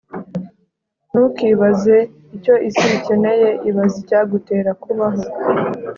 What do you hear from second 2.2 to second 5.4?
icyo isi ikeneye, ibaze icyagutera kubaho